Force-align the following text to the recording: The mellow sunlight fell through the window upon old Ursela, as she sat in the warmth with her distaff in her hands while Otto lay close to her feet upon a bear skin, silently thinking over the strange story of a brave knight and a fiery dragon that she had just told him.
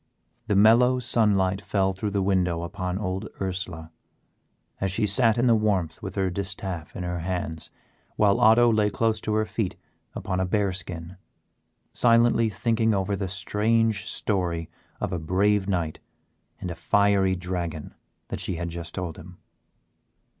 The 0.47 0.55
mellow 0.55 0.97
sunlight 0.97 1.61
fell 1.61 1.93
through 1.93 2.09
the 2.09 2.23
window 2.23 2.63
upon 2.63 2.97
old 2.97 3.27
Ursela, 3.39 3.91
as 4.79 4.91
she 4.91 5.05
sat 5.05 5.37
in 5.37 5.45
the 5.45 5.53
warmth 5.53 6.01
with 6.01 6.15
her 6.15 6.31
distaff 6.31 6.95
in 6.95 7.03
her 7.03 7.19
hands 7.19 7.69
while 8.15 8.39
Otto 8.39 8.71
lay 8.73 8.89
close 8.89 9.21
to 9.21 9.35
her 9.35 9.45
feet 9.45 9.75
upon 10.15 10.39
a 10.39 10.45
bear 10.47 10.73
skin, 10.73 11.17
silently 11.93 12.49
thinking 12.49 12.95
over 12.95 13.15
the 13.15 13.27
strange 13.27 14.07
story 14.07 14.71
of 14.99 15.13
a 15.13 15.19
brave 15.19 15.69
knight 15.69 15.99
and 16.59 16.71
a 16.71 16.75
fiery 16.75 17.35
dragon 17.35 17.93
that 18.29 18.39
she 18.39 18.55
had 18.55 18.69
just 18.69 18.95
told 18.95 19.17
him. 19.17 19.37